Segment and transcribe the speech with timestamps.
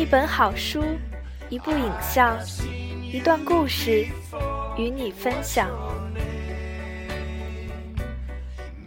[0.00, 0.82] 一本好书，
[1.50, 2.34] 一部影像，
[3.12, 4.06] 一段故事，
[4.78, 5.68] 与你分享。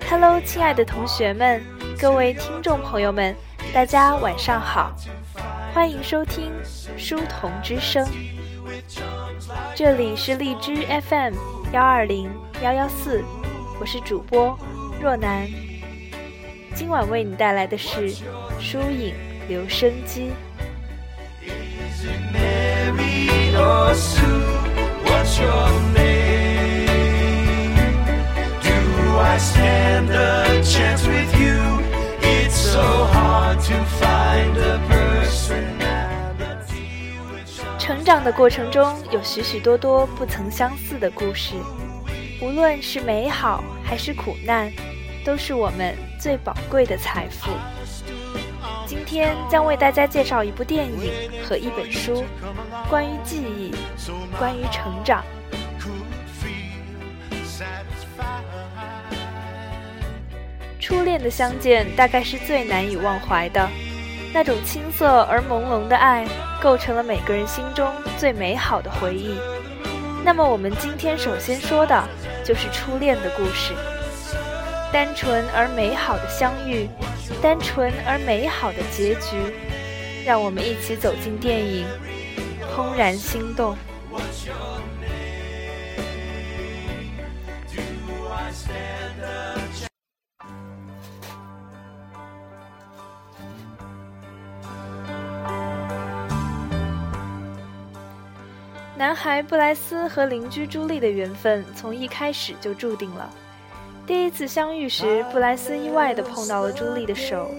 [0.09, 1.61] Hello，亲爱的同学们，
[1.99, 3.35] 各位听众朋友们，
[3.71, 4.91] 大家晚上好，
[5.71, 6.51] 欢迎收听
[6.97, 8.03] 书童之声。
[9.75, 10.77] 这里是荔枝
[11.07, 11.35] FM
[11.71, 12.27] 幺二零
[12.63, 13.23] 幺幺四，
[13.79, 14.57] 我是主播
[14.99, 15.47] 若楠。
[16.73, 18.09] 今晚为你带来的是
[18.59, 19.13] 书影
[19.47, 20.31] 留声机。
[37.79, 41.55] 成长的过程中，有许许多多不曾相似的故事，
[42.41, 44.71] 无论是美好还是苦难，
[45.25, 47.51] 都是我们最宝贵的财富。
[49.13, 50.99] 今天将为大家介绍一部电影
[51.47, 52.23] 和一本书，
[52.89, 53.71] 关于记忆，
[54.39, 55.23] 关于成长。
[60.79, 63.69] 初恋的相见，大概是最难以忘怀的。
[64.33, 66.25] 那种青涩而朦胧的爱，
[66.59, 69.37] 构成了每个人心中最美好的回忆。
[70.25, 72.03] 那么，我们今天首先说的，
[72.43, 73.75] 就是初恋的故事。
[74.91, 76.89] 单纯而美好的相遇，
[77.41, 79.35] 单纯而美好的结局，
[80.25, 81.85] 让我们一起走进电影，
[82.75, 83.75] 怦然心动。
[98.95, 103.29] 男孩布莱斯和邻居朱莉的缘分从一开始就注定了。
[104.05, 107.49] 第一次相遇时，布莱斯意外地碰到了朱莉的手，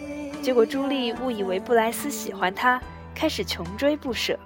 [0.42, 2.78] 结果朱莉误以为布莱斯喜欢她，
[3.14, 4.38] 开始穷追不舍，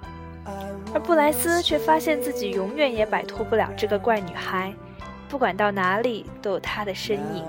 [0.93, 4.73] 而布莱斯却发现自己永远也摆脱不了这个怪女孩，
[5.27, 7.43] 不管到哪里都有她的身影。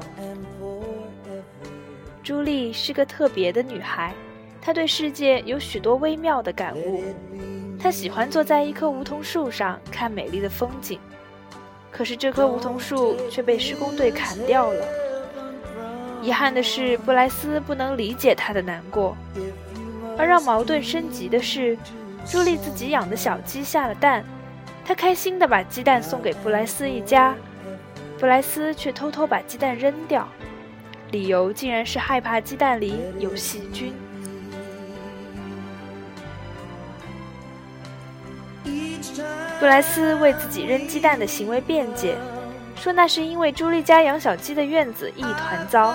[2.25, 4.12] 朱莉是个特别的女孩，
[4.60, 7.05] 她对世界有许多微妙的感悟，
[7.78, 10.99] 她喜欢坐在一棵梧桐树上看美丽的风景。
[12.00, 14.83] 可是这棵梧桐树却被施工队砍掉了。
[16.22, 19.15] 遗憾的是，布莱斯不能理解他的难过。
[20.16, 21.77] 而让矛盾升级的是，
[22.25, 24.25] 朱莉自己养的小鸡下了蛋，
[24.83, 27.34] 她开心地把鸡蛋送给布莱斯一家，
[28.19, 30.27] 布莱斯却偷偷把鸡蛋扔掉，
[31.10, 33.93] 理由竟然是害怕鸡蛋里有细菌。
[39.59, 42.17] 布莱斯为自己扔鸡蛋的行为辩解，
[42.77, 45.95] 说那是因为朱莉家养小鸡的院子一团糟。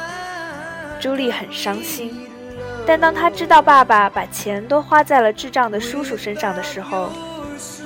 [0.99, 2.27] 朱莉很伤心，
[2.85, 7.09] 但当他知道爸爸把钱都花在了智障的叔叔身上的时候，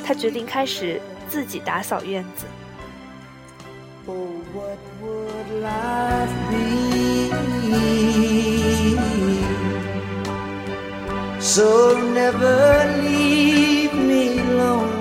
[0.05, 2.45] 他决定开始自己打扫院子。
[11.41, 14.98] So never leave me alone.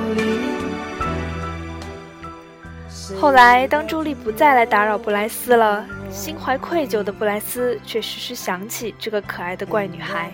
[3.21, 10.33] 后来，当朱莉不再来打扰布莱斯了，心怀愧疚的布莱斯却时时想起这个可爱的怪女孩。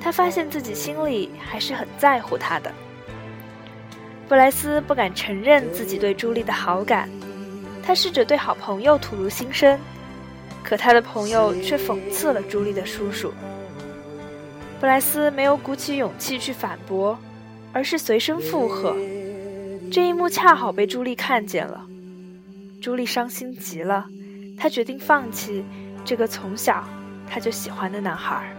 [0.00, 2.72] 他发现自己心里还是很在乎她的。
[4.28, 7.08] 布莱斯不敢承认自己对朱莉的好感，
[7.80, 9.78] 他试着对好朋友吐露心声，
[10.64, 13.32] 可他的朋友却讽刺了朱莉的叔叔。
[14.80, 17.16] 布莱斯没有鼓起勇气去反驳，
[17.72, 18.96] 而是随声附和。
[19.92, 21.86] 这一幕恰好被朱莉看见了。
[22.80, 24.06] 朱莉伤心极了，
[24.56, 25.64] 她决定放弃
[26.04, 26.82] 这个从小
[27.28, 28.50] 她就喜欢的男孩。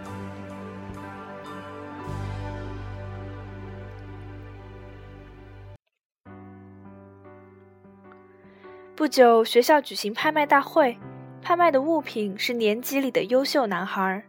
[8.96, 10.96] 不久，学校举行拍卖大会，
[11.42, 14.24] 拍卖的物品是年级里的优秀男孩，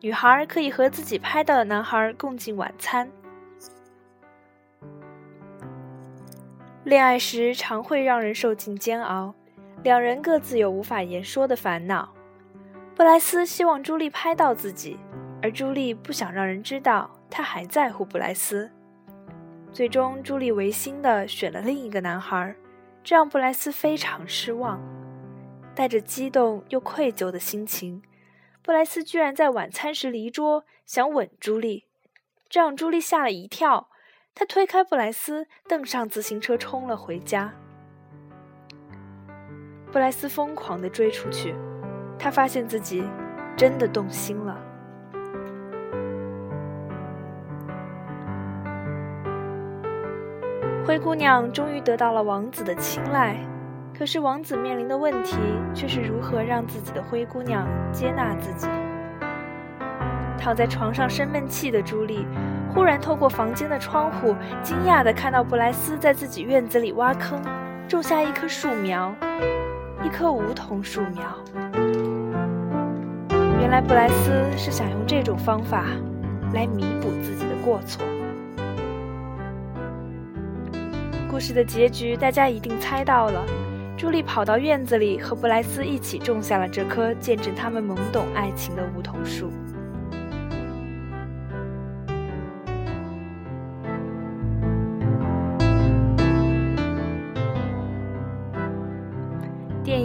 [0.00, 3.08] 女孩可以和自己拍到的男孩共进晚餐。
[6.90, 9.32] 恋爱时常会让人受尽煎熬，
[9.84, 12.12] 两人各自有无法言说的烦恼。
[12.96, 14.98] 布莱斯希望朱莉拍到自己，
[15.40, 18.68] 而朱莉不想让人知道她还在乎布莱斯。
[19.72, 22.56] 最终，朱莉违心的选了另一个男孩，
[23.04, 24.82] 这让布莱斯非常失望。
[25.76, 28.02] 带着激动又愧疚的心情，
[28.64, 31.84] 布莱斯居然在晚餐时离桌，想吻朱莉，
[32.48, 33.89] 这让朱莉吓了一跳。
[34.40, 37.52] 他推开布莱斯，蹬上自行车冲了回家。
[39.92, 41.54] 布莱斯疯狂地追出去，
[42.18, 43.04] 他发现自己
[43.54, 44.58] 真的动心了。
[50.86, 53.36] 灰姑娘终于得到了王子的青睐，
[53.94, 55.36] 可是王子面临的问题
[55.74, 58.66] 却是如何让自己的灰姑娘接纳自己。
[60.38, 62.26] 躺在床上生闷气的朱莉，
[62.72, 67.40] 忽然透过房间的窗户，惊讶地看到布莱斯在自己院子里挖坑，
[67.88, 69.14] 种下一棵树苗，
[70.04, 71.22] 一棵梧桐树苗。
[73.60, 75.84] 原来布莱斯是想用这种方法
[76.54, 78.04] 来弥补自己的过错。
[81.30, 83.44] 故事的结局大家一定猜到了，
[83.96, 89.50] 朱莉跑到院子里和布莱斯一起种下了这棵见证他们懵懂爱情的梧桐树。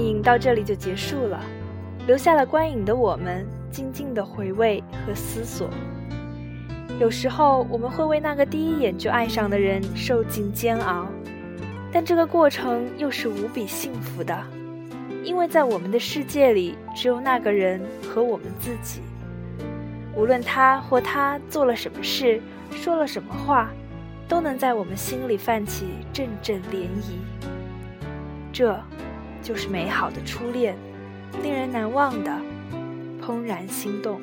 [0.08, 1.40] 影到这里就结束了，
[2.08, 5.70] 留下了观影的我们静静的回味和思索。
[7.00, 11.08] 有时候我们会为那个第一眼就爱上的人受尽煎熬，
[11.92, 14.38] 但这个过程又是无比幸福的，
[15.24, 19.02] 因为在我们的世界里只有那个人和我们自己。
[20.16, 22.42] 无论他或她做了什么事，
[22.72, 23.70] 说了什么话，
[24.28, 27.18] 都能在我们心里泛起阵阵涟漪。
[28.54, 28.80] 这。
[29.46, 30.76] 就是美好的初恋，
[31.44, 32.32] 令人难忘的
[33.22, 34.20] 怦然心动。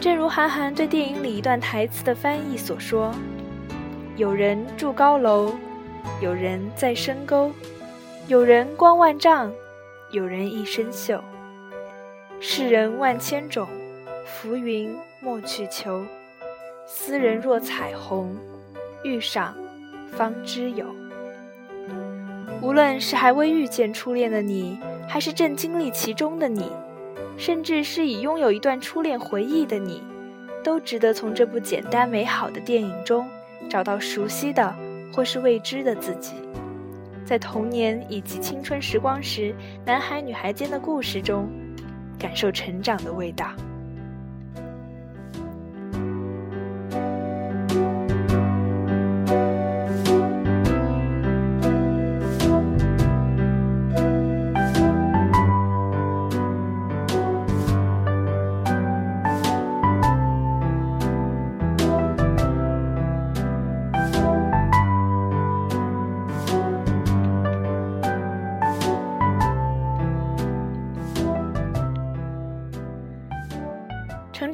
[0.00, 3.12] 正如韩寒对电影里一段台词的翻译所说
[4.14, 5.52] ：“有人住高楼，
[6.20, 7.50] 有人在深沟，
[8.28, 9.52] 有人光万丈，
[10.12, 11.20] 有人一身锈。
[12.38, 13.66] 世人万千种，
[14.24, 16.04] 浮云莫去求。
[16.86, 18.32] 斯人若彩虹。”
[19.02, 19.54] 遇上，
[20.12, 20.86] 方知有。
[22.62, 26.70] 无论是还未遇见初恋的你，还是正经历其中的你，
[27.36, 30.02] 甚至是已拥有一段初恋回忆的你，
[30.62, 33.26] 都值得从这部简单美好的电影中
[33.70, 34.74] 找到熟悉的
[35.12, 36.34] 或是未知的自己，
[37.24, 39.54] 在童年以及青春时光时
[39.86, 41.48] 男孩女孩间的故事中，
[42.18, 43.46] 感受成长的味道。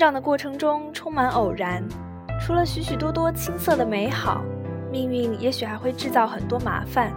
[0.07, 1.83] 长的过程中充满偶然，
[2.41, 4.41] 除了许许多多青涩的美好，
[4.89, 7.11] 命运也许还会制造很多麻烦。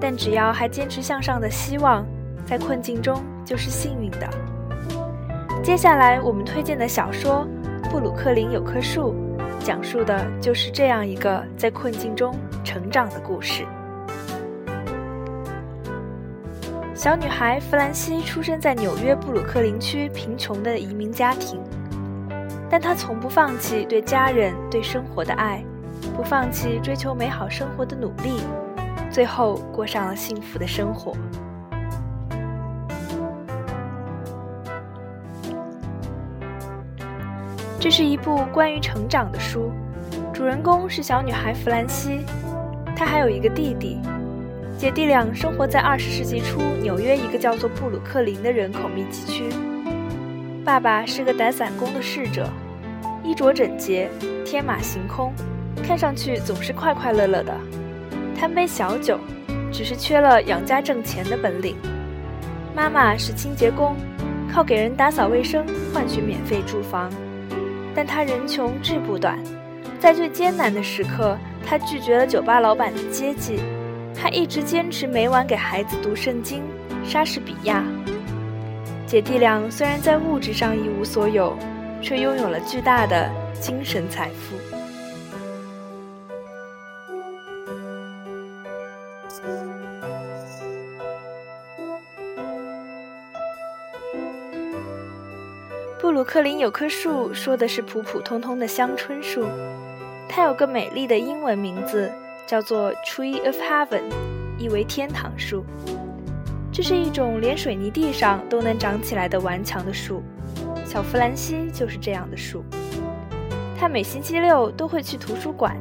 [0.00, 2.02] 但只要还坚持向上的希望，
[2.46, 4.26] 在困境中就是幸运的。
[5.62, 7.46] 接下来我们推荐的小说
[7.90, 9.14] 《布鲁克林有棵树》，
[9.62, 12.34] 讲述的就是这样一个在困境中
[12.64, 13.66] 成长的故事。
[16.94, 21.60] 小女孩弗兰西出生在纽约布鲁克林区贫穷的移民家庭，
[22.72, 25.62] 但他从不放弃对家人、对生活的爱，
[26.16, 28.40] 不放弃追求美好生活的努力，
[29.10, 31.12] 最后过上了幸福的生活。
[37.78, 39.70] 这是一部关于成长的书，
[40.32, 42.24] 主人公是小女孩弗兰西，
[42.96, 43.98] 她还有一个弟弟。
[44.78, 49.44] 姐弟俩生活在二十世纪初纽约一个叫做布鲁克林的人口密集区。
[50.64, 52.48] 爸爸是个打散工的侍者，
[53.24, 54.08] 衣着整洁，
[54.44, 55.32] 天马行空，
[55.86, 57.54] 看上去总是快快乐乐的。
[58.36, 59.18] 贪杯小酒，
[59.72, 61.76] 只是缺了养家挣钱的本领。
[62.74, 63.94] 妈妈是清洁工，
[64.52, 65.64] 靠给人打扫卫生
[65.94, 67.10] 换取免费住房。
[67.94, 69.38] 但他人穷志不短，
[70.00, 73.60] 在最艰难的时刻，她拒绝了酒吧老板的接济。
[74.18, 76.62] 她一直坚持每晚给孩子读圣经、
[77.04, 77.84] 莎士比亚。
[79.06, 81.54] 姐弟俩虽然在物质上一无所有，
[82.02, 83.30] 却拥有了巨大的
[83.60, 84.56] 精神财富。
[96.00, 99.46] 布鲁克林有棵树，说的是普普通通的香椿树，
[100.28, 102.12] 它有个美丽的英文名字。
[102.44, 104.02] 叫做 Tree of Heaven，
[104.58, 105.64] 意为天堂树。
[106.70, 110.22] 这是一种连水泥地上都能长起来的顽强的树。
[110.92, 112.62] 小弗兰西就是这样的树。
[113.78, 115.74] 他每星期六都会去图书馆，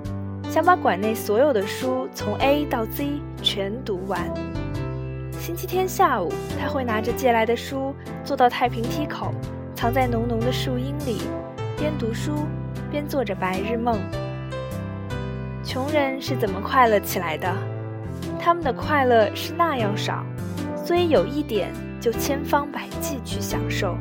[0.50, 4.22] 想把馆内所有的书从 A 到 Z 全读完。
[5.38, 9.34] 星期天下午，他会拿着借来的书，坐到太平梯口，
[9.76, 11.18] 藏在浓浓的树荫里，
[11.78, 12.48] 边读书
[12.90, 14.00] 边做着白日梦。
[15.62, 17.54] 穷人是怎么快乐起来的？
[18.40, 20.26] 他们的快乐是那样少，
[20.86, 23.98] 所以有一点就千方百计去享受。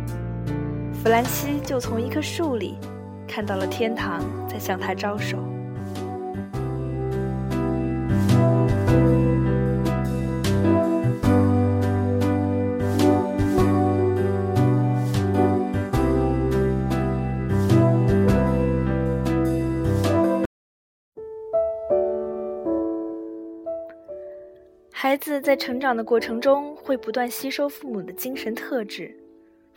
[1.03, 2.77] 弗兰西就从一棵树里
[3.27, 5.39] 看到了天堂在向他招手。
[24.93, 29.30] 孩子在成长的过程中会不断吸收父母的精神特质。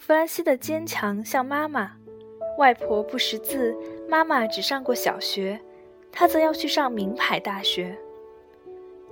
[0.05, 1.91] 弗兰西的坚强像妈妈，
[2.57, 3.73] 外婆不识字，
[4.09, 5.57] 妈妈只上过小学，
[6.11, 7.97] 她则要去上名牌大学。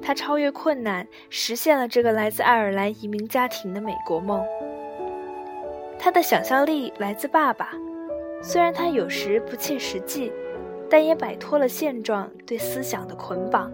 [0.01, 4.43] 她超越困难，实现了这个来自爱尔兰移民家庭的美国梦。
[5.97, 7.71] 她的想象力来自爸爸，
[8.41, 10.29] 虽然他有时不切实际，
[10.89, 13.71] 但也摆脱了现状对思想的捆绑。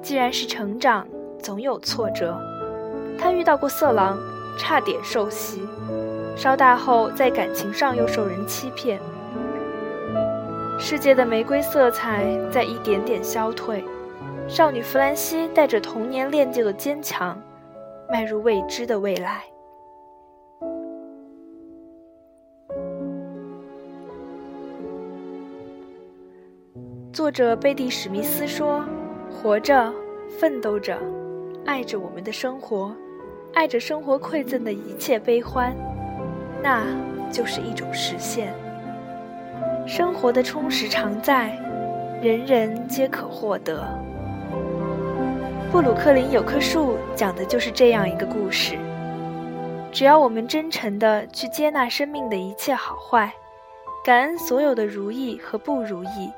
[0.00, 1.08] 既然是成长，
[1.42, 2.40] 总有挫折。
[3.18, 4.16] 他遇到过色狼，
[4.58, 5.60] 差点受袭；
[6.36, 9.00] 稍大后，在感情上又受人欺骗。
[10.78, 13.82] 世界的玫瑰色彩在一点点消退。
[14.46, 17.40] 少女弗兰西带着童年练就的坚强，
[18.10, 19.44] 迈入未知的未来。
[27.12, 28.84] 作者贝蒂·史密斯说。
[29.30, 29.92] 活着，
[30.40, 30.98] 奋斗着，
[31.66, 32.96] 爱着我们的生活，
[33.58, 35.74] 爱着生活馈赠的一切悲欢，
[36.62, 36.86] 那
[37.28, 38.54] 就是一种实现。
[39.84, 41.58] 生活的充实常在，
[42.22, 43.84] 人人皆可获得。
[45.72, 48.78] 布鲁克林有棵树，讲的就是这样一个故事。
[49.90, 53.34] 只要我们真诚地去接纳生命的一切好坏，
[54.04, 56.30] 感恩所有的如意和不如意。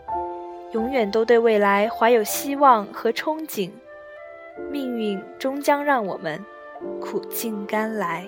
[0.72, 3.68] 永远都对未来怀有希望和憧憬，
[4.70, 6.42] 命运终将让我们
[7.00, 8.26] 苦尽甘来。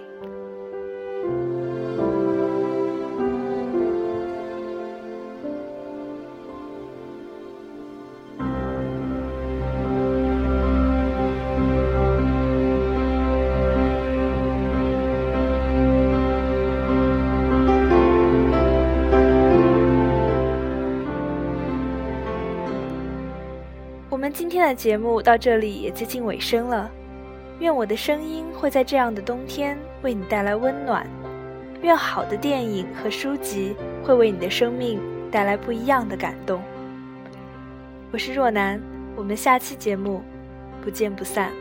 [24.08, 26.88] 我们今天的节目到这里也接近尾声了，
[27.62, 31.06] 愿我的声音会在这样的冬天为你带来温暖，
[31.80, 35.00] 愿好的电影和书籍会为你的生命
[35.30, 36.60] 带来不一样的感动。
[38.10, 38.82] 我是若楠，
[39.14, 40.22] 我们下期节目
[40.82, 41.52] 不见不散。